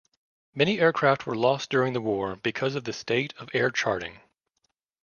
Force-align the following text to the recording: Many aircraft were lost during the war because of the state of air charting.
Many 0.55 0.79
aircraft 0.79 1.27
were 1.27 1.35
lost 1.35 1.69
during 1.69 1.93
the 1.93 2.01
war 2.01 2.35
because 2.35 2.73
of 2.73 2.85
the 2.85 2.91
state 2.91 3.35
of 3.37 3.51
air 3.53 3.69
charting. 3.69 4.19